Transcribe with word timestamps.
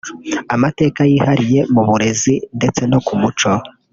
amateka 0.55 1.01
yihariye 1.11 1.59
mu 1.73 1.81
burezi 1.89 2.33
ndetse 2.57 2.81
no 2.91 2.99
ku 3.05 3.13
muco 3.21 3.51